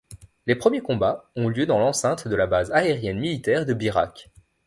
[0.47, 4.31] Les premiers combats ont lieu dans l'enceinte de la base aérienne militaire de Birak.